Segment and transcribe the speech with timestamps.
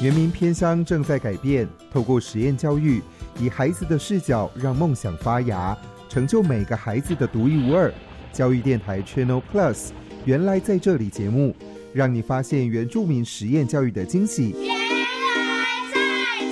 [0.00, 3.02] 原民偏乡正在改变，透过实验教育，
[3.40, 5.76] 以孩子的视角让梦想发芽，
[6.08, 7.92] 成就每个孩子的独一无二。
[8.32, 9.88] 教育电台 Channel Plus，
[10.24, 11.52] 原来在这里节目，
[11.92, 14.54] 让你发现原住民实验教育的惊喜。
[14.56, 16.00] 原来在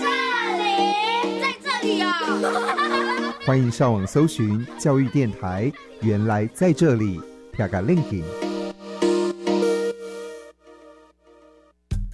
[0.02, 0.08] 这
[0.58, 3.32] 里，在这里哦！
[3.46, 7.20] 欢迎上网搜寻教育电台，原来在这里，
[7.52, 8.24] 啪个 link。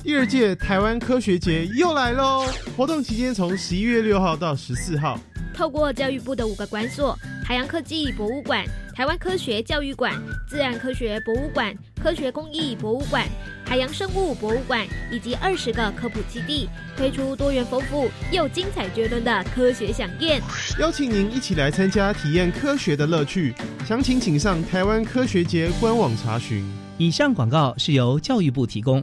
[0.02, 2.44] 第二届台湾科学节又来喽！
[2.76, 5.16] 活动期间从十一月六号到十四号，
[5.54, 8.64] 透过教育部的五个馆所——海洋科技博物馆、
[8.96, 13.24] 台湾科学教育馆、自然科学博物馆、科学工艺博物馆、
[13.64, 20.42] 海洋生物博物馆以及二十个科普基地，推出多元丰富又精彩绝伦的科学飨宴，
[20.80, 23.54] 邀请您一起来参加，体验科学的乐趣。
[23.86, 26.64] 详情请上台湾科学节官网查询。
[26.98, 29.02] 以上广告是由教育部提供。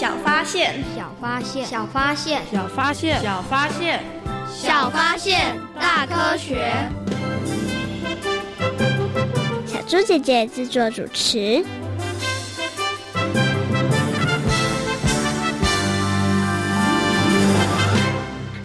[0.00, 4.00] 小发现，小发现，小发现，小发现，小发现，
[4.50, 6.72] 小发现，大科学。
[9.66, 11.62] 小猪姐姐制作主持。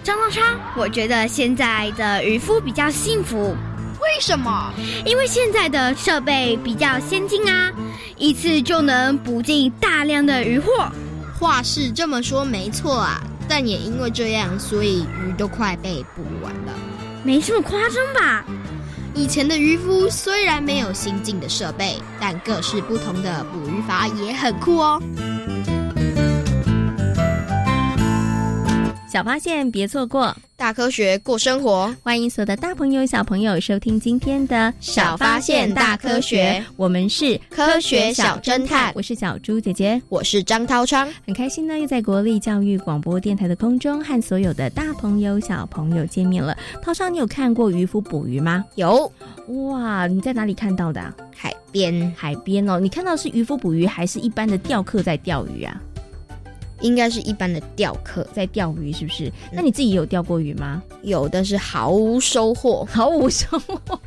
[0.01, 3.53] 张东昌，我觉得现在的渔夫比较幸福。
[3.99, 4.71] 为什么？
[5.05, 7.73] 因为现在的设备比较先进啊，
[8.15, 10.89] 一次就能捕进大量的渔获。
[11.37, 16.73] 话是这么说没错啊，但也因为这样，所以鱼都快被捕完了。
[17.23, 18.45] 没这么夸张吧？
[19.13, 25.01] 以前的渔夫虽然没有先进的设备，但各式不同的捕鱼法也很酷哦。
[29.09, 30.35] 小发现，别错过。
[30.57, 36.63] 大科学过生活，欢迎所有的大朋友、小朋友收听今天的《小发现大科学》。
[36.77, 41.09] 我们是科学小侦探，我是小猪姐姐，我是张涛昌。
[41.25, 46.57] 很开心呢，又在国立教育广播电台的空中和所有的大朋友、小朋友见面了。
[46.81, 48.63] 涛昌，你有看过渔夫捕鱼吗？
[48.75, 49.11] 有。
[49.67, 51.13] 哇，你在哪里看到的？
[51.35, 52.79] 海边，海边哦。
[52.79, 55.81] 你看到是渔夫捕鱼，还是一般的钓客在钓鱼啊？
[56.85, 59.31] 应该是一般的钓客在钓鱼，是不是？
[59.51, 60.83] 那你自己有钓过鱼吗？
[61.01, 63.99] 有但是毫无收获，毫无收获，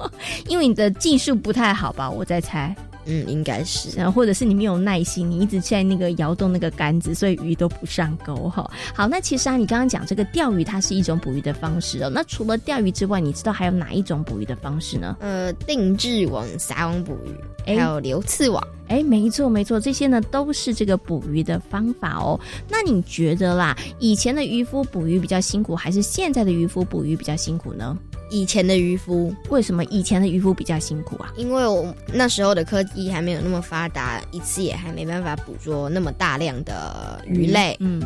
[0.47, 2.09] 因为你的技术不太好吧？
[2.09, 2.75] 我在猜。
[3.09, 8.71] 嗯，应该是，然后或者是你没有耐心，你一直在那个摇动那个杆子，所以鱼都不上钩哈。
[8.95, 12.11] 好，那其实啊，你刚刚讲这个钓鱼，它是一种捕鱼的方式哦。
[12.13, 15.17] 那除了钓鱼之外，你知道还有哪一种捕鱼的方式呢？
[15.21, 17.35] 呃，定制网、撒网捕鱼，
[17.67, 18.63] 还有流刺网。
[18.89, 22.39] 哎，没错没错，这些呢都是这个捕鱼的方法哦。
[22.69, 27.97] 那你觉得啦，以前的渔夫捕鱼比较辛苦，还是现在的渔夫捕鱼比较辛苦呢？
[28.31, 31.33] 以前的渔夫为什么以前的渔夫比较辛苦啊？
[31.37, 37.77] 因为我那时候的科技还没有那么发达，一次也还没办法捕捉那么大量的鱼类。
[37.81, 38.03] 嗯，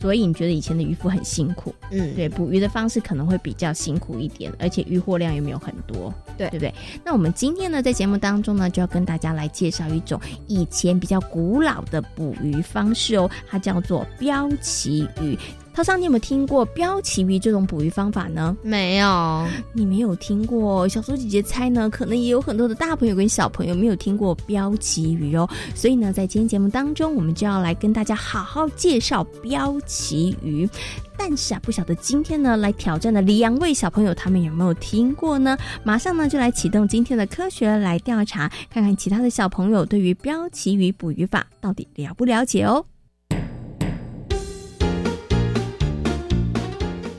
[0.00, 1.74] 所以你觉得以前的渔夫很辛苦？
[1.90, 6.74] 嗯，对，捕鱼的方式可能会比较辛苦一点，而且渔获量也没有很多，对对不对？
[7.04, 15.38] 那我们今天呢，在节目当中呢，就要跟大家来介绍一种以前比较古老的捕鱼方式哦，它叫做标旗鱼。
[15.74, 18.54] 涛桑，你有没有听过标旗鱼这种捕鱼方法呢？
[18.62, 20.86] 没有，你没有听过。
[20.86, 25.48] 小苏姐姐猜呢，可能也有很多的大朋友跟小朋友没有听过标旗鱼哦。
[25.74, 30.68] 所以呢，在今天节目当中，我们就要来跟大家好好介绍标旗鱼。
[31.16, 35.56] 但是啊，不晓得今天呢来挑战的两位小朋友，他们有没有听过呢？
[35.82, 42.84] 马上呢就来启动今天的科学来调查，看看其他的小朋友对于标旗鱼捕鱼法到底了不了解哦。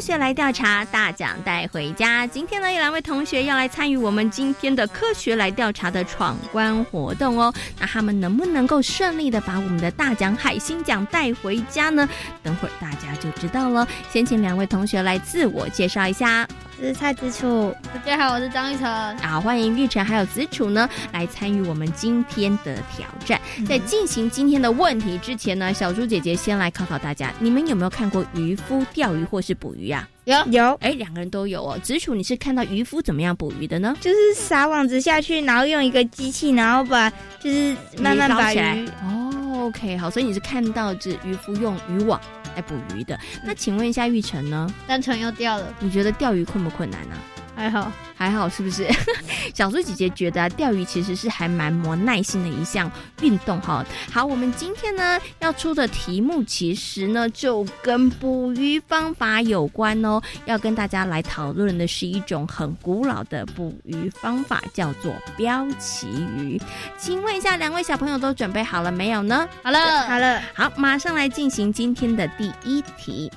[0.00, 2.26] 科学来调查，大奖带回家。
[2.26, 7.52] 今天呢，有两位同学要来参与我们今天的科学来调查的闯关活动哦。
[7.78, 12.08] 那他们能不能够顺利的把我们的大奖海星奖带回家呢？
[12.42, 13.86] 等会儿大家就知道了。
[14.10, 16.48] 先请两位同学来自我介绍一下。
[16.82, 19.18] 我是蔡子楚，大家好，我是张玉成。
[19.18, 23.38] 好，欢迎玉成还有子楚呢来参与我们今天的挑战。
[23.68, 30.08] 在进行今天的问题之前呢，小猪姐姐先来考考大家：你们有没有看过渔夫钓鱼或是捕鱼啊？
[30.24, 31.78] 有有，哎，两个人都有哦。
[31.82, 33.94] 子楚，你是看到渔夫怎么样捕鱼的呢？
[34.00, 38.88] 就是撒网子下去，然后用一个机器，然后把就是慢慢把鱼。
[39.02, 39.30] 哦
[39.60, 42.20] ，OK，好，所以你是看到这渔夫用渔网。
[42.56, 44.68] 来捕鱼的，那请问一下玉成呢？
[44.84, 47.14] 单船又掉了，你觉得钓鱼困不困难呢？
[47.60, 48.88] 还好，还好，是不是？
[49.54, 52.90] 小猪姐姐觉得钓鱼其实是还蛮磨耐心的一项
[53.20, 53.84] 运动哈。
[54.10, 66.58] 好，我们今天呢要出的题目其实呢就跟捕鱼方法有关哦，要跟大家来讨论的是一种很古老的捕鱼方法，叫做标旗鱼。
[66.96, 69.46] 请问一下，两位小朋友都准备好了没有呢？
[69.62, 73.30] 好了，好了，好，马上来进行今天的第一题。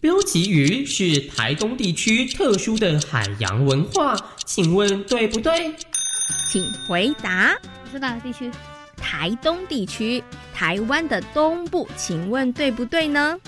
[0.00, 5.74] 标旗鱼是台东地区特殊的海洋文化，请问对不对？
[6.50, 7.56] 请回答。
[7.90, 8.50] 是哪个地区？
[8.96, 13.38] 台东地区，台湾的东部，请问对不对呢？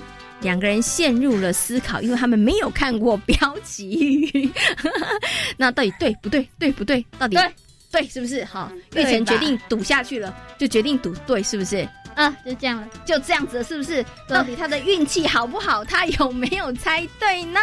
[0.41, 4.51] 两个人陷入了思考，因为他们没有看过标旗鱼。
[5.57, 6.49] 那到底对不对？
[6.59, 7.05] 对不对？
[7.19, 7.55] 到底对
[7.91, 8.45] 对是不是？
[8.45, 11.89] 好，玉成决定赌下去了，就决定赌对，是不是？
[12.17, 14.05] 啊，就这样了，就这样子了，是不是？
[14.27, 15.85] 到底他的运气好不好？
[15.85, 17.61] 他有没有猜对呢？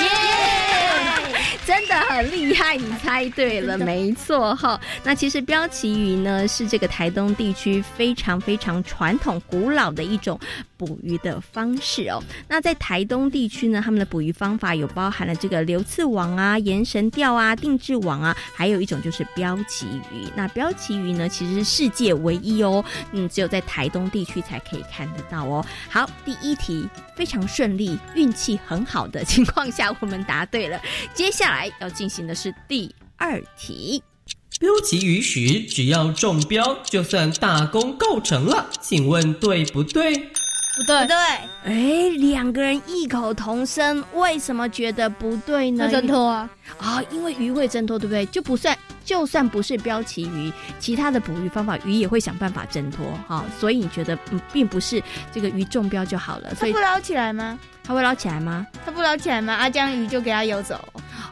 [0.00, 0.08] 耶！
[1.64, 4.80] 真的很厉害，你猜对了，没错哈。
[5.04, 10.38] 那其实标旗鱼呢，是这个台东地区非常非常传统、古老的一种
[10.84, 12.20] 捕鱼的方式哦。
[12.48, 20.26] 那在台东地区呢，他们的捕鱼方法有包含了这个流刺网啊、延绳钓啊、定制网啊，还有一种就是标旗鱼。
[20.34, 25.64] 那标旗鱼呢，其实是世界唯一哦，嗯，只有在台东地区才可以看得到哦。
[25.88, 30.80] 好，第一题非常顺利，运气很好的情况下，我们答对了。
[31.14, 34.02] 接下来要进行的是第二题。
[34.60, 38.70] 标旗鱼时，只要中标，就算大功告成了。
[38.80, 40.30] 请问对不对？
[40.76, 41.16] 不对，不对。
[41.64, 45.88] 哎，两个人异口同声，为什么觉得不对呢？
[45.90, 46.48] 挣脱啊！
[46.78, 48.24] 啊，因为鱼会挣脱，对不对？
[48.26, 53.06] 就不算，就算不是标旗鱼，其他的捕鱼方法，鱼也会想办法挣脱。
[53.28, 56.54] 哈，所以你觉得，嗯，并不是这个鱼中标就好了。
[56.54, 57.58] 所以不捞起来吗？
[57.84, 58.66] 它会捞起来吗？
[58.84, 59.54] 它不捞起来吗？
[59.54, 60.80] 啊，这样鱼就给它游走。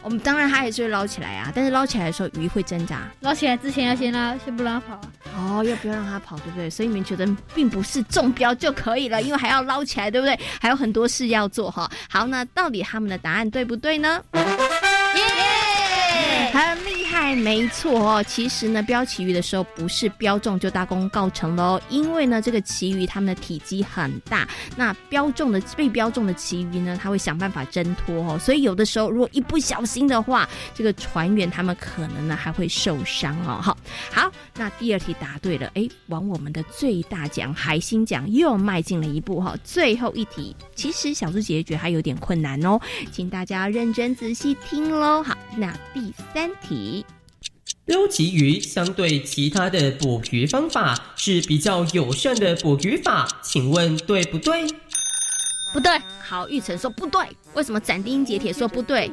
[0.03, 3.03] 我们当然它还是会捞起来啊，但是捞起来的时候鱼会挣扎。
[3.21, 5.01] 捞起来之前要先拉，先不让它跑。
[5.37, 6.71] 哦，要不要让它跑，对不对？
[6.71, 10.39] 所以你们觉得并不是中标就可以了，因为还要捞起来，对不对？
[10.61, 11.89] 还有很多事要做哈。
[12.09, 14.23] 好，那到底他们的答案对不对呢？
[14.35, 16.77] 耶，很
[17.35, 18.23] 没错哦。
[18.25, 33.61] 其实呢，标旗鱼的时候不是标中就大功告成喽，因为呢，这个旗鱼它们的体积很大，那标中的被标中的旗鱼呢，它会想办法挣脱哦，所以有的时候如果一不小心的话，这个船员他们可能呢还会受伤哦。
[33.61, 33.77] 好，
[34.13, 39.57] 好，那第二题答对了，哎，往我们的最大奖海星奖又迈进了一步哈。
[39.63, 42.79] 最后一题，其实小猪姐姐觉得还有点困难哦，
[43.13, 45.23] 请大家认真仔细听喽。
[45.23, 47.05] 好，那第三题。
[47.91, 54.65] 标旗鱼相对其他的捕鱼方法是比较友善的捕鱼法，请问对不对？
[55.73, 56.01] 不对。
[56.23, 57.21] 好，玉成说不对，
[57.55, 59.11] 为什么斩钉截铁说不对？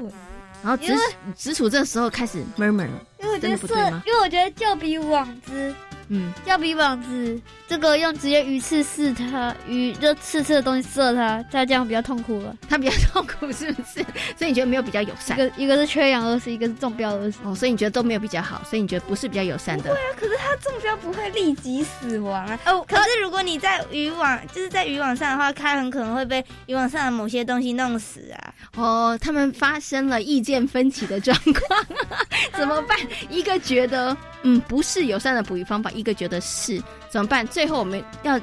[0.63, 0.93] 然后直
[1.35, 4.03] 直楚这时候开始 murmur 了，因为我觉得真的不对吗？
[4.05, 5.73] 因为我觉得就比网子，
[6.09, 12.55] 嗯，要比网子这个用直接鱼刺刺它，鱼就刺刺的东西射它，它这样比较痛苦了。
[12.69, 14.05] 它比较痛苦是不是？
[14.37, 15.37] 所以你觉得没有比较友善？
[15.37, 17.39] 一个一个是缺氧而死，一个是中标而死。
[17.43, 19.83] 哦，所以你觉得都没有比较好，所以你觉得不是比较友善的？
[19.83, 22.59] 对啊，可是它中标不会立即死亡啊。
[22.65, 28.53] 哦，可是如果你在渔网，就是在渔网上的话，它很可能会被渔网上的某些东西弄死啊。
[28.75, 31.85] 哦，他们发生了意见分歧的状况，
[32.55, 32.97] 怎么办？
[33.29, 37.45] 一个觉得嗯不是友善的捕鱼方法，一个觉得是，怎么办？
[37.47, 38.39] 最后我们要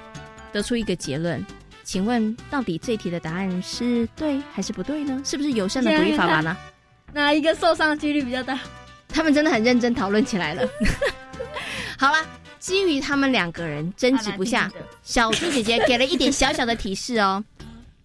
[0.53, 1.45] 得出一个结论，
[1.85, 5.23] 请问到底这题的答案是对还是不对呢？
[5.25, 6.57] 是不是友善的捕鱼方法呢？
[7.13, 8.59] 哪一个受伤的几率比较大？
[9.09, 10.69] 他们真的很认真讨论起来了。
[11.97, 12.19] 好了，
[12.59, 14.71] 基于他们两个人争执不下，
[15.03, 17.43] 小猪姐姐给了一点小小的提示哦。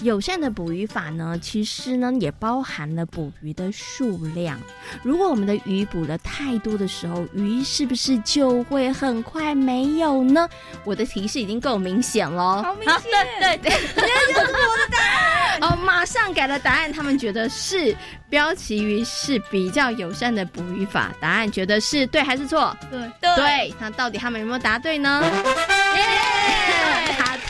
[0.02, 4.58] 友善的捕鱼法呢，其实呢也包含了捕鱼的数量。
[5.04, 10.48] 如果我们的鱼捕了太多的时候，鱼是不是就会很快没有呢？
[10.86, 13.02] 我的提示已经够明显了，好明显，
[13.42, 15.60] 对对对，这就是我的答案。
[15.70, 17.94] 哦，马上改了答案，他们觉得是
[18.30, 22.74] 标旗鱼是比较友善的捕鱼法，答案觉得是对还是错？
[22.90, 25.22] 对对，那到底他们有没有答对呢？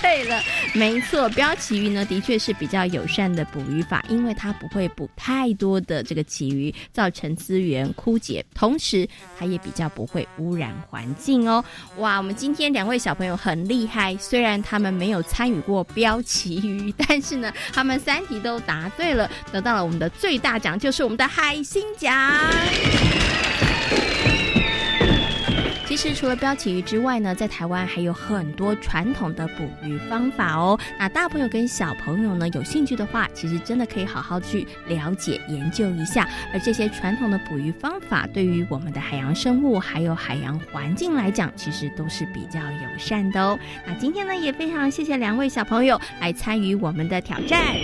[0.02, 0.42] 对了，
[0.74, 11.64] 没错，标旗鱼呢的确是比较友善的捕鱼法，因为它不会捕太多的这个旗鱼，造成资源枯竭，同时它也比较不会污染环境哦。
[11.98, 22.14] 哇，我们今天两位小朋友很厉害，虽然他们没有参与过标旗鱼，但是呢，他们三题都答对了，得到了我们的最大奖，就是我们的海星奖。
[26.02, 30.80] 是除了标旗鱼之外呢，在台湾还有很多传统的捕鱼方法哦。
[30.98, 36.26] 那大朋友跟小朋友呢，有兴趣的话，其实真的可以好好去了解研究一下。
[36.54, 43.60] 而这些传统的捕鱼方法，对于我们的海洋生物还有海洋环境来讲，其实都是比较友善的哦。
[43.86, 47.76] 那今天呢，也非常谢谢两位小朋友来参与我们的挑战。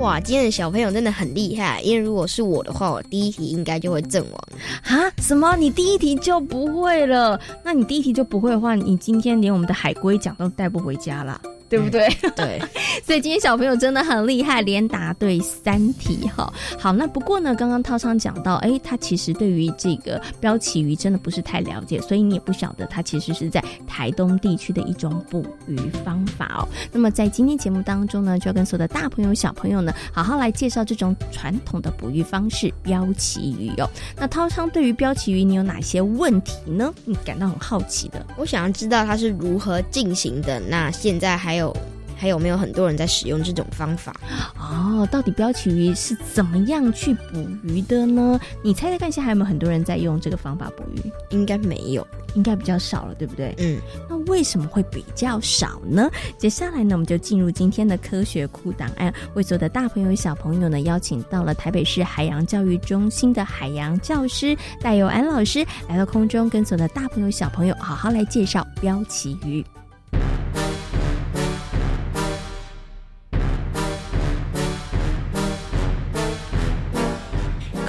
[0.00, 4.42] 哇，今天的小朋友真的很厉害，因为如果是我的话，我第一题应该就会阵亡。
[4.82, 5.12] 啊？
[5.18, 5.54] 什么？
[5.56, 7.38] 你第一题就不会了？
[7.62, 11.38] 那你第一题就不会的话，你今天连我们的海龟奖都带不回家了。
[11.70, 12.08] 对不对？
[12.34, 12.60] 对，
[13.06, 16.52] 所以今天小朋友真的很厉害，连答对三题哈。
[16.76, 26.68] 好，那不过呢，刚刚涛昌讲到，哎，他其实对于这个标旗鱼真的不是太了解，所以你也不晓得它其实是在台东地区的一种捕鱼方法哦。
[26.90, 33.88] 那么在今天节目当中呢，就要跟所有的大朋友小朋友呢，好好来介绍这种传统的捕鱼方式——标旗鱼哦。
[34.16, 36.92] 那涛昌对于标旗鱼，你有哪些问题呢？
[37.04, 38.26] 你感到很好奇的？
[38.36, 40.58] 我想要知道它是如何进行的。
[40.58, 41.59] 那现在还有。
[41.60, 41.76] 有
[42.16, 44.14] 还有没有很多人在使用这种方法？
[44.58, 48.38] 哦，到底标旗鱼是怎么样去捕鱼的呢？
[48.62, 51.10] 你猜猜看，现在还有没有很多人在用这个方法捕鱼？
[51.30, 53.54] 应该没有，应该比较少了，对不对？
[53.56, 53.80] 嗯。
[54.06, 56.10] 那为什么会比较少呢？
[56.36, 69.64] 接下来呢，我们就进入今天的科学库档案，为所有的大朋友小朋友呢，邀请到了台北市海洋教育中心的海洋教师戴友安老师来到空中，跟所有的大朋友小朋友好好来介绍标旗鱼。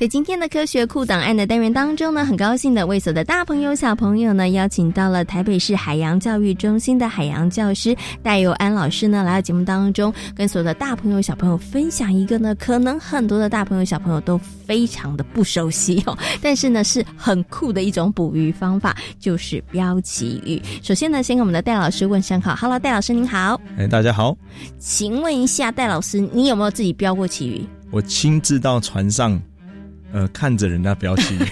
[0.00, 20.62] 在今天的科学库档案的单元当中呢，很高兴的为所有的大朋友小朋友呢，邀请到了台北市海洋教育中心的海洋教师戴友安老师呢，来到节目当中，跟所有的大朋友小朋友分享一个呢，可能很多的大朋友小朋友都非常的不熟悉哦， 但是呢是很酷的一种捕鱼方法，就是标旗鱼。
[20.82, 23.60] 首先呢，先跟我们的戴老师问声好，Hello，戴老师您好。
[23.76, 24.34] 哎，大家好。
[24.78, 27.66] 请问一下，戴老师，你有没有自己标过旗鱼？
[27.90, 29.38] 我亲自到船上。
[30.12, 31.44] 呃，看着人家标旗鱼，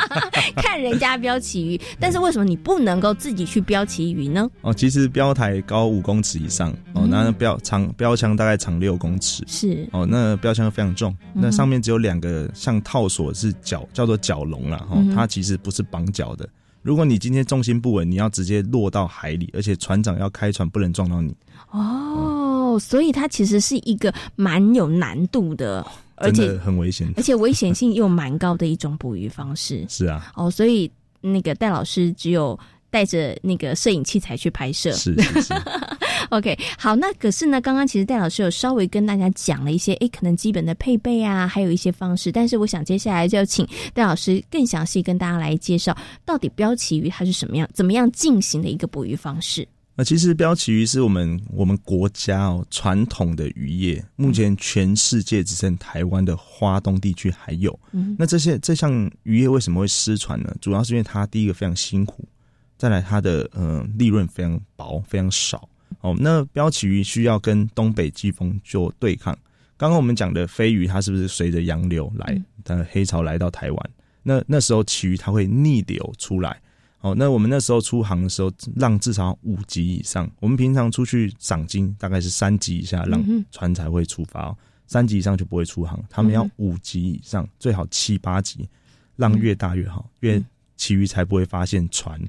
[0.56, 4.48] 看人家标旗鱼，但是为什么你不能够自己去标旗鱼呢？
[4.60, 6.72] 哦，其实标台高五公尺以上。
[6.94, 9.88] 哦，那标长标枪大概长六公尺，是。
[9.92, 16.48] 哦，那标枪非常重，那上面只有两个像套索是脚叫做脚笼了，哦，它其实不是绑脚的。
[16.82, 21.34] 如果你今天重心不稳，你要直接落到海里，而且船长要开船不能撞到你。
[21.70, 25.86] 哦，所以它其实是一个蛮有难度的，
[26.22, 29.84] 而且很危险，而且危险性又蛮高的一种捕鱼方式。
[29.88, 32.58] 是啊，哦，所以那个戴老师只有
[32.90, 34.92] 带着那个摄影器材去拍摄。
[34.92, 35.54] 是是是。
[36.30, 42.32] OK，好，那可是呢，刚刚其实戴老师有稍微跟大家讲了一些，诶，可能基本的配备啊，还有一些方式。
[42.32, 49.66] 但是我想接下来就要请戴老师更详细跟大家来介绍，到底标旗鱼它是什么样、怎么样进行的一个捕鱼方式。
[50.02, 57.78] 那其实标旗鱼是我们我们国家哦传统的渔业，目前全世界只剩台湾的花东地区还有。
[57.92, 60.52] 嗯那这些这项渔业为什么会失传呢？
[60.60, 62.28] 主要是因为它第一个非常辛苦，
[62.76, 65.68] 再来它的呃利润非常薄，非常少。
[66.00, 69.32] 哦，那标旗鱼需要跟东北季风做对抗。
[69.76, 73.90] 刚刚我们讲的飞鱼，它是不是随着洋流来，它黑潮来到台湾？
[74.24, 76.60] 那那时候旗鱼它会逆流出来。
[77.02, 80.30] 哦，那我们那时候出航的时候，浪至少五级以上。
[80.40, 84.56] 我们平常出去赏金大概是三级以下，浪船才会出发哦。
[84.86, 88.68] 三级以上就不会出航，他们要嗯五级以上，最好七八级，
[89.16, 90.42] 浪越大越好，因为
[90.76, 92.20] 旗鱼才不会发现船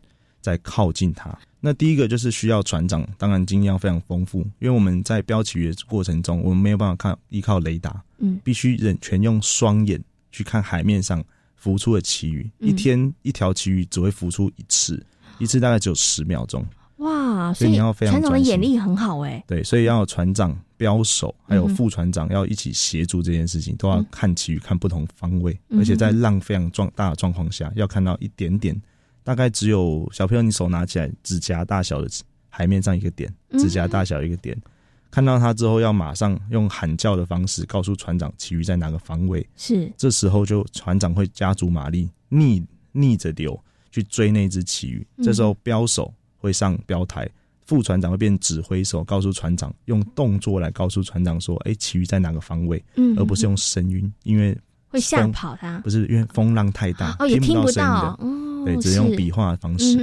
[0.41, 1.37] 在靠近它。
[1.59, 11.23] 那第一个就是需要船长，当然经验要非常丰富，因为我们在标旗鱼的过程中，我们没有办法看依靠雷达，嗯必须人全用双眼去看海面上
[11.63, 12.51] 浮出的旗鱼。
[12.60, 12.67] 嗯。
[12.67, 15.01] 一天一条旗鱼只会浮出一次，
[15.39, 16.65] 一次大概只有十秒钟。
[16.98, 28.79] 哇，所以你要非常船长的眼力很好哎、对，所以要有船长、标手还有副船长要一起协助这件事情，都要看旗鱼看不同方位，嗯而且在浪非常壮大的状况下，要看到一点点，
[29.22, 32.08] 大概只有小朋友你手拿起来指甲大小的
[32.48, 34.58] 海面上一个点，嗯指甲大小一个点，
[35.13, 39.93] 看到他之后要马上用喊叫的方式告诉船长旗鱼在哪个方位，是。
[39.96, 43.58] 这时候就船长会加足马力逆逆着流
[43.91, 45.24] 去追那只旗鱼，嗯。
[45.24, 47.29] 这时候标手会上标台。
[47.67, 53.15] 副船长会变指挥手，告诉船长用动作来告诉船长说：“哎，旗鱼在哪个方位？”嗯。
[53.15, 54.58] 而不是用声音，因为
[54.89, 58.02] 会吓跑它不是因为风浪太大，哦也听不到声音的。
[58.02, 59.95] 到哦对，只能用是比划的方式，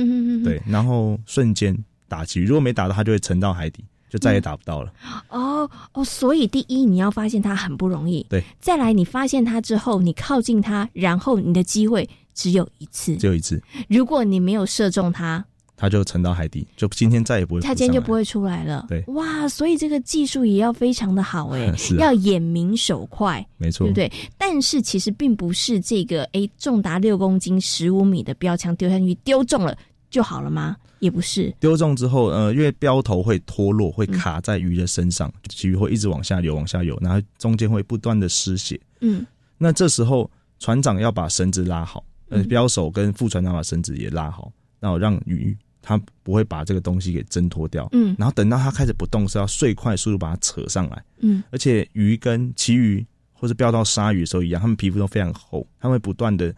[0.44, 4.92] 对，然后瞬间打旗鱼，如果没打到，它就会沉到海底，就再也打不到了。
[5.30, 15.42] 哦哦，所以第一你要发现它很不容易，对，再来你发现它之后，你靠近它，然后你的机会只有一次，只有一次，如果你没有射中它，
[15.76, 17.60] 它就沉到海底，就今天再也不会。
[17.62, 18.84] 它今天就不会出来了。
[18.86, 23.42] 对哇，所以这个技术也要非常的好哎、 要眼明手快。
[23.56, 24.12] 没错，对不对？
[24.36, 29.74] 但是其实并不是这个哎，重达六公斤、十五米的标枪丢下去丢中了
[30.10, 30.76] 就好了吗？
[30.98, 38.78] 也不是，丢中之后，呃，因为标头会脱落，嗯会卡在鱼的身上，旗鱼会一直往下游，往下游，然后中间会不断的失血。
[39.00, 39.24] 嗯
[39.56, 47.88] 那这时候船长要把绳子拉好，呃，嗯标手跟副船长把绳子也拉好，然后让鱼它不会把这个东西给挣脱掉。
[47.92, 51.02] 嗯然后等到它开始不动，是要最快速度把它扯上来。
[51.20, 56.54] 嗯而且鱼跟其鱼或是钓到鲨鱼的时候一样，它们皮肤都非常厚，它们会不断的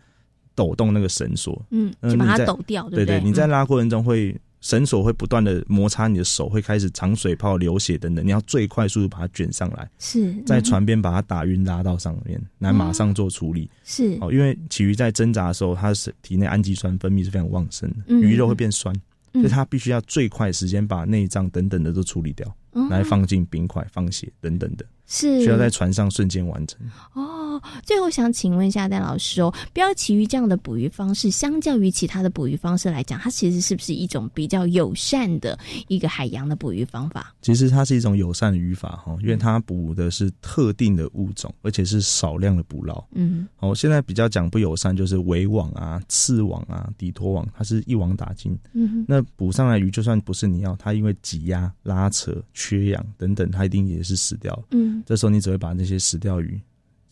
[0.55, 3.21] 抖动那个绳索，嗯，呃就把它抖掉，对不对？
[3.21, 13.69] 你在嗯拉过程中会绳索会不断的摩擦你的手，会开始长水泡、流血等等，你要最快速度把它卷上来，是在嗯船边把它打晕拉到上面，来马上做处理。
[13.83, 14.17] 是。
[14.21, 18.95] 哦，因为鲫鱼在挣扎的时候，它是体内氨基酸分泌是非常旺盛的，嗯鱼肉会变酸，
[19.33, 19.43] 嗯。
[19.43, 22.87] 所以它必须要最快时间把内脏等等的都处理掉，哦。
[22.89, 26.81] 来放进冰块、放血等等的，是需要在船上瞬间完成。
[27.13, 37.35] 哦，最后想请问一下戴老师哦，标旗鱼这样的捕鱼方式，相较于其他的捕鱼方式来讲，它其实是不是一种比较友善的一个海洋的捕鱼方法？
[37.43, 43.05] 其实它是一种友善的渔法哈，因为它捕的是特定的物种，而且是少量的捕捞。
[43.13, 48.59] 嗯哦，现在比较讲不友善，就是围网啊、刺网啊、底拖网，它是一网打尽。
[48.73, 54.59] 嗯那捕上来鱼，就算不是你要，它因为挤压、拉扯、缺氧等等，它一定也是死掉。
[54.71, 56.61] 嗯这时候你只会把那些死掉鱼，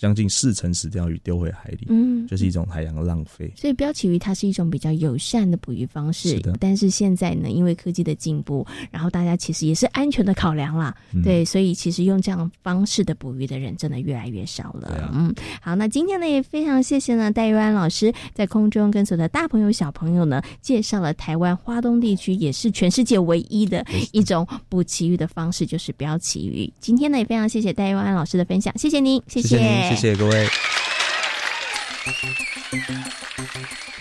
[0.01, 3.53] 将近四成死掉鱼丢回海里，嗯就是一种海洋的浪费。
[3.55, 14.89] 所以标旗鱼它是一种比较友善的捕鱼方式，是的但是现在呢，因为科技的进步，然后大家其实也是安全的考量啦，嗯对，所以其实用这样方式的捕鱼的人真的越来越少了。
[14.89, 26.73] 啊嗯，好，那今天呢也非常谢谢呢戴玉安老师在空中跟所有的大朋友小朋友呢介绍了台湾花东地区也是全世界唯一的一种捕旗鱼的方式，就是标旗鱼。
[26.81, 29.59] 今天呢也非常谢谢戴玉安老师的分享，谢谢您，谢谢
[29.97, 30.49] 谢谢各位。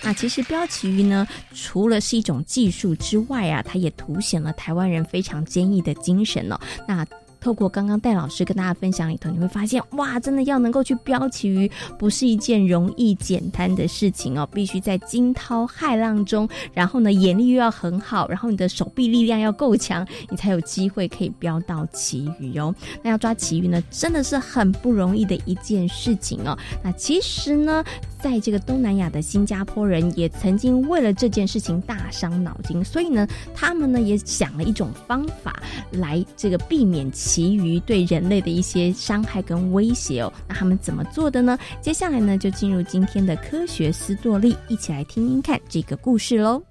[0.01, 6.59] 那其实标旗鱼呢，除了是一种技术之外啊，它也凸显了台湾人非常坚毅的精神哦。
[6.87, 7.05] 那
[7.39, 22.73] 透过刚刚戴老师跟大家分享里头，你会发现，哇，真的要能够去标旗鱼，不是一件容易简单的事情哦，必须在惊涛骇浪中，然后呢，眼力又要很好，然后你的手臂力量要够强，你才有机会可以标到旗鱼哦。
[23.01, 26.57] 那要抓旗鱼呢，真的是很不容易的一件事情哦。
[26.83, 27.83] 那其实呢，
[28.21, 40.31] 在这个东南亚的新加坡人也曾经为了这件事情大伤脑筋，所以呢，他们呢也想了一种方法来这个避免旗鱼对人类的一些伤害跟威胁哦。
[40.47, 41.57] 那他们怎么做的呢？
[41.81, 46.61] 接下来呢，就进入今天的科学斯多利，一起来听听看这个故事喽。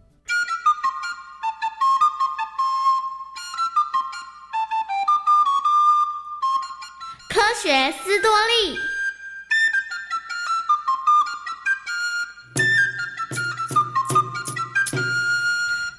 [7.30, 8.97] 科学斯多利。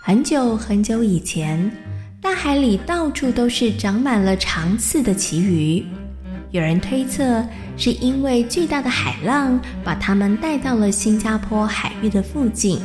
[0.10, 1.72] 很久很久以前，
[2.20, 5.86] 大海里到处都是长满了长刺的旗鱼。
[6.50, 7.46] 有人推测，
[7.78, 12.80] 是因为巨大的海浪把它们带到了新加坡海域的附近，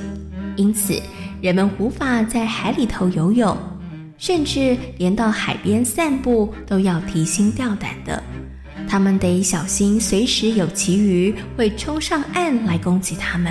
[0.57, 1.01] 因此
[1.41, 3.57] 人们无法在海里头游泳，
[4.19, 8.23] 甚至连到海边散步都要提心吊胆的。
[8.87, 13.51] 他们得小心，随时有旗鱼会冲上岸来攻击他们。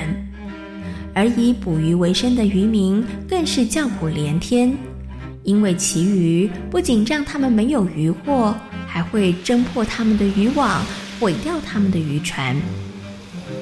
[1.13, 4.75] 而以捕鱼为生的渔民更是叫苦连天，
[5.43, 8.55] 因为其鱼不仅让他们没有渔获，
[8.87, 10.81] 还会挣破他们的渔网，
[11.19, 12.55] 毁掉他们的渔船。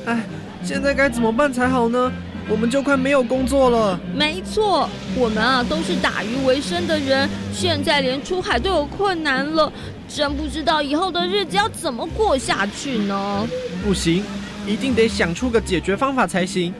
[0.05, 0.23] 哎，
[0.63, 2.11] 现在该怎么办才好呢？
[2.49, 3.99] 我们就快没有工作了。
[4.15, 9.71] 没错，我们啊都是打鱼为生的人，现在连出海都有困难了，
[10.07, 13.47] 真不知道以后的日子要怎么过下去呢？
[13.83, 14.23] 不行，
[14.65, 16.73] 一定得想出个解决方法才行。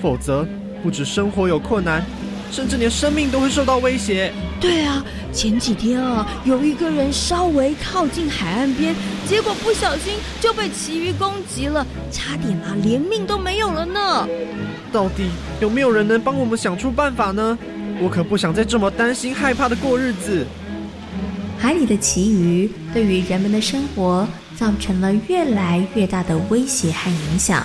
[0.00, 0.46] 否则，
[0.82, 2.04] 不止生活有困难，
[2.50, 4.32] 甚至连生命都会受到威胁。
[4.60, 8.94] 对啊，前几天啊，有一个人稍微靠近海岸边，
[9.28, 14.26] 结果不小心就被旗鱼攻击了，差点啊连命都没有了呢。
[14.90, 15.28] 到底
[15.60, 17.58] 有没有人能帮我们想出办法呢？
[18.00, 20.46] 我可不想再这么担心害怕的过日子。
[21.58, 27.64] 海里的旗鱼对于人们的生活造成了越来越大的威胁和影响。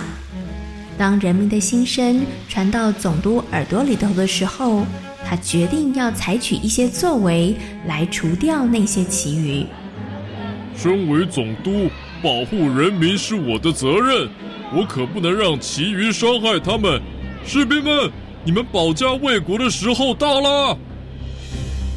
[0.96, 4.86] 当人民的心声传到总督耳朵里头的时候，
[5.26, 9.66] 他决定要采取一些作为来除掉那些旗鱼。
[10.76, 11.88] 身为总督，
[12.22, 14.28] 保护人民是我的责任，
[14.72, 17.00] 我可不能让旗鱼伤害他们。
[17.46, 18.10] 士兵们，
[18.44, 20.78] 你们保家卫国的时候到了。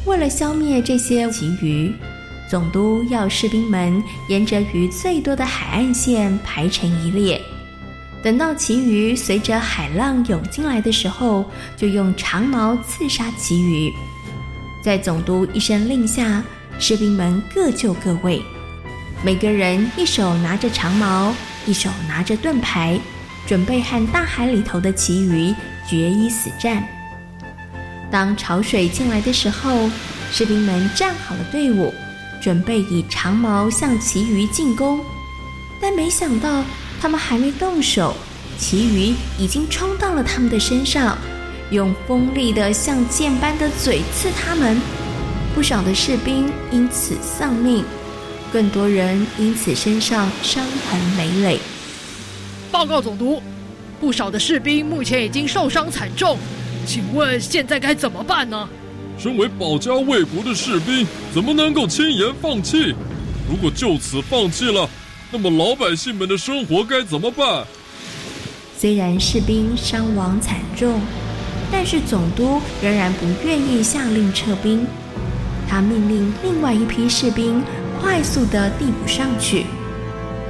[0.06, 1.92] 为了消灭这些旗鱼，
[2.50, 7.40] 总督要士兵们沿着鱼最多的海岸线排成一列。
[8.22, 13.92] 等到旗鱼随着海浪涌进来的时候，就用长矛刺杀旗鱼。
[14.82, 16.42] 在总督一声令下，
[16.80, 18.42] 士兵们各就各位，
[19.24, 21.32] 每个人一手拿着长矛，
[21.64, 22.98] 一手拿着盾牌，
[23.46, 25.54] 准备和大海里头的旗鱼
[25.88, 26.86] 决一死战。
[28.10, 29.88] 当潮水进来的时候，
[30.32, 31.94] 士兵们站好了队伍，
[32.40, 35.00] 准备以长矛向旗鱼进攻，
[35.80, 36.64] 但没想到。
[37.00, 38.14] 他们还没动手，
[38.58, 41.16] 其余已经冲到了他们的身上，
[41.70, 44.80] 用锋利的像剑般的嘴刺他们。
[45.54, 47.84] 不少的士兵因此丧命，
[48.52, 51.58] 更多人因此身上伤痕累累。
[52.70, 53.42] 报告总督，
[54.00, 56.38] 不少的士兵目前已经受伤惨重，
[56.86, 58.68] 请问现在该怎么办呢？
[59.18, 62.94] 身为保家卫国的士兵，怎么能够轻言放弃？
[63.50, 64.88] 如果就此放弃了，
[65.30, 67.66] 那么老百姓们的生活该怎么办？
[68.78, 71.00] 虽然士兵伤亡惨重，
[71.70, 74.86] 但是总督仍然不愿意下令撤兵。
[75.68, 77.62] 他命令另外一批士兵
[78.00, 79.66] 快速地递补上去，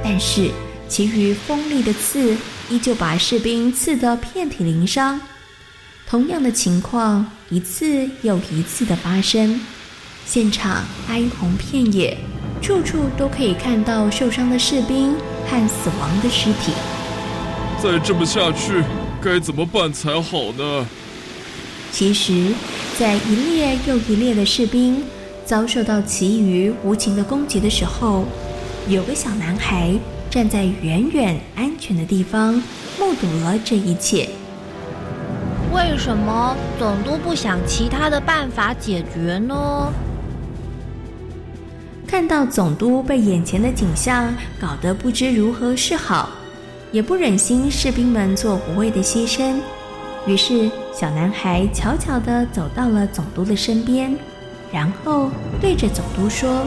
[0.01, 0.49] 但是
[0.87, 2.37] 其余锋利的刺
[2.69, 5.19] 依旧把士兵刺得遍体鳞伤。
[6.07, 9.59] 同样的情况一次又一次的发生，
[10.25, 12.17] 现场哀鸿遍野。
[12.61, 15.13] 处处都可以看到受伤的士兵
[15.47, 16.73] 和死亡的尸体。
[17.81, 18.83] 再这么下去，
[19.21, 20.85] 该怎么办才好呢？
[21.91, 22.53] 其实，
[22.99, 25.03] 在一列又一列的士兵
[25.45, 28.25] 遭受到其余无情的攻击的时候，
[28.87, 29.93] 有个小男孩
[30.29, 32.53] 站在远远安全的地方，
[32.99, 34.29] 目睹了这一切。
[35.73, 39.91] 为什么总督不想其他的办法解决呢？
[42.09, 46.27] 看到总督被眼前的景象搞得不知如何是好，
[46.91, 49.57] 也不忍心士兵们做无谓的牺牲，
[50.25, 54.11] 于是小男孩悄悄地走到了总督的身边，
[54.73, 55.29] 然后
[55.61, 56.65] 对着总督说：“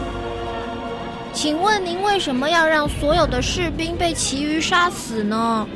[1.34, 5.66] 请问您为什么要让所有的士兵被其余杀死呢？”“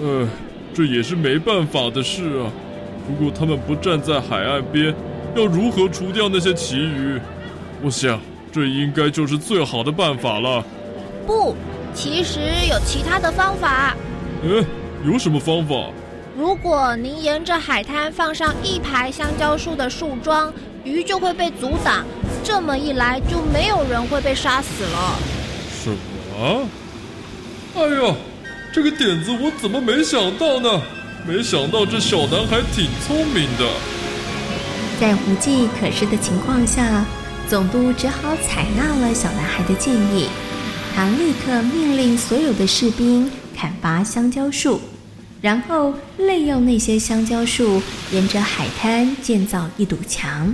[0.00, 0.26] 呃，
[0.72, 2.48] 这也是没办法的事啊。
[3.06, 4.94] 如果他们不站在海岸边，
[5.36, 7.20] 要如何除掉那些其余？
[7.82, 8.18] 我想。”
[8.54, 10.64] 这应该就是最好的办法了。
[11.26, 11.56] 不，
[11.92, 12.38] 其实
[12.70, 13.96] 有其他的方法。
[14.44, 14.64] 嗯，
[15.04, 15.90] 有什么方法？
[16.38, 20.52] 如果您沿着海滩放上一排香蕉树的树桩，
[20.84, 22.04] 鱼就会被阻挡。
[22.44, 25.18] 这么一来，就没有人会被杀死了。
[25.82, 26.68] 什么？
[27.74, 28.14] 哎呀，
[28.72, 30.80] 这个点子我怎么没想到呢？
[31.26, 33.68] 没想到这小男孩挺聪明的。
[35.00, 37.04] 在无计可施的情况下。
[37.46, 40.28] 总督只好采纳了小男孩的建议，
[40.94, 44.80] 他立刻命令所有的士兵砍伐香蕉树，
[45.42, 50.52] 然后利用那些香蕉树沿着海滩建造一堵墙，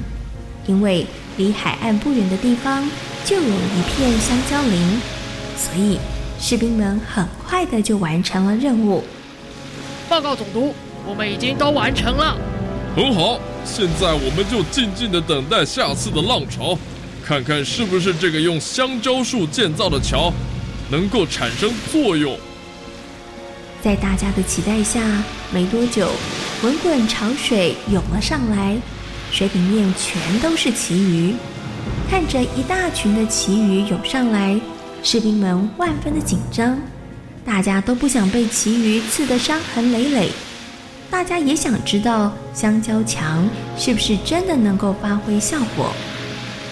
[0.67, 2.87] 因为离海岸不远的地方
[3.25, 5.01] 就有一片香蕉林，
[5.57, 5.99] 所以
[6.41, 9.05] 士兵们很快的就完成了任务。
[10.09, 10.75] 报告总督，
[11.07, 12.37] 我们已经都完成了。
[12.97, 16.77] 很好，现在我们就静静的等待下次的浪潮，
[17.25, 20.33] 看看是不是这个用香蕉树建造的桥
[20.91, 22.37] 能够产生作用。
[23.83, 25.01] 在大家的期待下，
[25.53, 26.11] 没多久，
[26.61, 28.77] 滚滚潮水涌了上来，
[29.33, 31.35] 水里面全都是旗鱼。
[32.11, 34.61] 看着一大群的旗鱼涌上来，
[35.03, 36.79] 士兵们万分的紧张，
[37.45, 40.31] 大家都不想被旗鱼刺得伤痕累累。
[41.11, 45.91] 大家也想知道香蕉墙是不是真的能够发挥效果。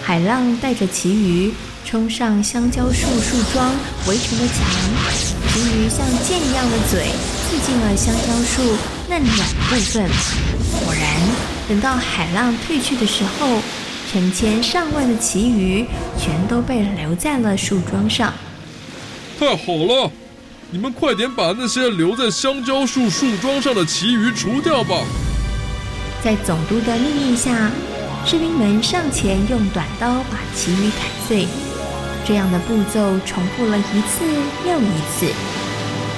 [0.03, 1.51] 海浪带着旗鱼
[1.83, 3.73] 冲上香蕉树树桩
[4.07, 4.67] 围成的墙，
[5.51, 7.07] 旗鱼像箭一样的嘴
[7.41, 8.77] 刺进了香蕉树
[9.09, 10.07] 嫩软部分。
[10.85, 11.03] 果然，
[11.67, 13.59] 等到海浪退去的时候，
[14.11, 15.87] 成千上万的旗鱼
[16.19, 18.31] 全都被留在了树桩上。
[19.39, 20.11] 太好了！
[20.69, 24.95] 你们快点把那些留在香蕉树树桩上的旗鱼除掉吧！
[26.23, 27.71] 在总督的命令下，
[28.25, 31.47] 士兵们上前用短刀把旗鱼砍碎。
[32.25, 34.25] 这样的步骤重复了一次
[34.67, 35.33] 又一次，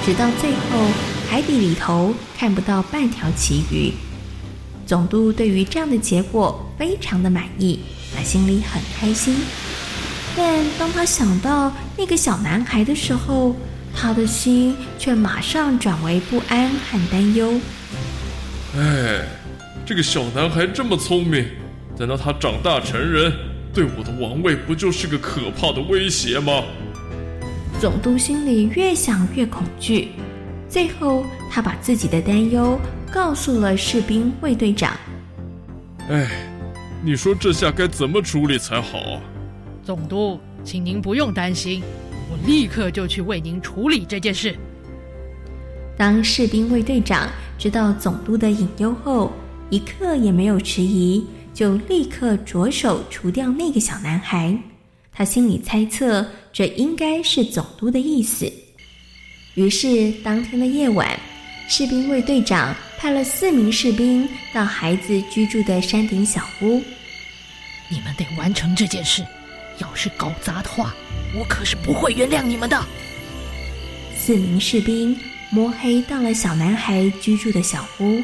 [0.04, 0.88] 直到最后
[1.30, 3.92] 海底里头看不到半条旗鱼。
[4.84, 7.78] 总督对于这样的结果非常的满意，
[8.14, 9.36] 他心里很开心。
[10.36, 13.54] 但当他想到那个小男孩的时候，
[13.94, 17.60] 他的心却马上转为不安和担忧。
[18.76, 19.24] 哎，
[19.84, 21.44] 这个小男孩这么聪明，
[21.96, 23.32] 等到他长大成人，
[23.74, 26.62] 对我的王位不就是个可怕的威胁吗？
[27.80, 30.10] 总督心里越想越恐惧，
[30.68, 32.78] 最后他把自己的担忧
[33.12, 34.96] 告诉了士兵卫队长。
[36.08, 36.28] 哎，
[37.02, 39.20] 你说这下该怎么处理才好啊？
[39.82, 41.82] 总督，请您不用担心。
[42.30, 44.54] 我立刻就去为您处理这件事。
[45.96, 49.32] 当士兵卫队长知道总督的隐忧后，
[49.72, 54.54] 一刻也没有迟疑，就立刻着手除掉那个小男孩。
[55.10, 58.52] 他心里猜测，这应该是总督的意思。
[59.54, 61.18] 于是，当天的夜晚，
[61.70, 66.82] 士兵卫队长派了四名士兵到孩子居住的山顶小屋。
[67.88, 69.24] 你们得完成这件事，
[69.78, 70.94] 要是搞砸的话。
[71.34, 72.78] 我可是不会原谅你们的。
[74.14, 78.20] 四名士兵摸黑到了小男孩居住的小屋。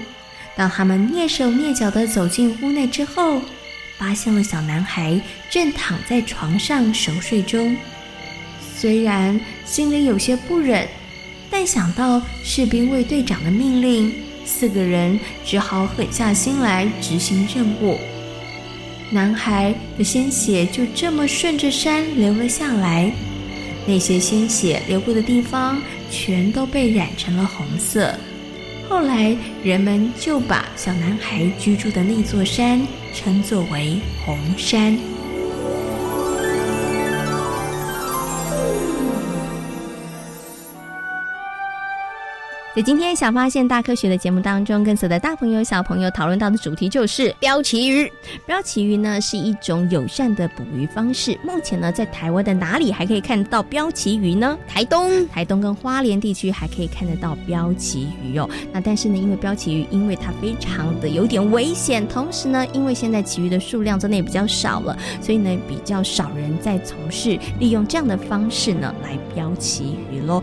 [0.58, 3.40] 当他们蹑手蹑脚的走进屋内之后，
[3.96, 7.76] 发现了小男孩正躺在床上熟睡中。
[8.76, 10.84] 虽然心里有些不忍，
[11.48, 14.12] 但想到士兵卫队长的命令，
[14.44, 17.96] 四个人只好狠下心来执行任务。
[19.10, 23.12] 男孩的鲜血就这么顺着山流了下来，
[23.86, 28.12] 那些鲜血流过的地方全都被染成了红色。
[28.88, 32.80] 后来人们就把小男孩居住的那座山
[33.12, 35.17] 称作为红山。
[42.78, 48.08] 在今天《小发现大科学》的节目当中，跟所有的大朋友、小朋友讨论到的主题就是标旗鱼。
[48.46, 51.36] 标旗鱼呢是一种友善的捕鱼方式。
[51.42, 54.56] 目前呢，在台湾的哪里还可以看得到标旗鱼呢？
[54.68, 58.48] 台东、台东跟花莲地区还可以看得到标旗鱼哦。
[58.72, 70.40] 那但是呢，因为标旗鱼因为它非常的有点危险，同时呢，因为现在旗鱼的数量真的也比较少了，所以呢，比较少人在从事利用这样的方式呢来标旗鱼喽。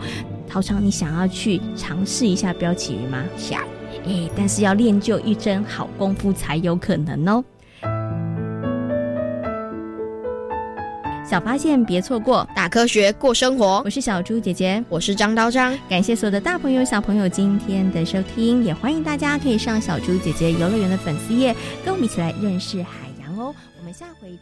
[0.48, 3.24] 陶长，你想要去尝试一下标旗鱼吗？
[3.36, 3.62] 想。
[4.06, 7.44] 哎，但是要练就一身好功夫才有可能哦。
[11.28, 13.82] 小发现别错过，大科学过生活。
[13.84, 15.76] 我是小猪姐姐，我是张刀张。
[15.88, 21.52] 感谢所有的大朋友、小朋友今天的收听，也欢迎大家可以上小猪姐姐游乐园的粉丝页，
[21.84, 23.52] 跟我们一起来认识海洋哦。
[23.76, 24.32] 我们下回。